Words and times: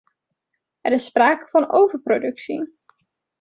Er 0.81 0.91
is 0.91 1.05
sprake 1.05 1.47
van 1.49 1.71
overproductie. 1.71 2.73